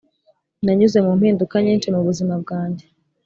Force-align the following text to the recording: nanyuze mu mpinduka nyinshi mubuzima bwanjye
nanyuze 0.63 0.97
mu 1.05 1.11
mpinduka 1.19 1.55
nyinshi 1.65 1.87
mubuzima 1.95 2.33
bwanjye 2.43 2.85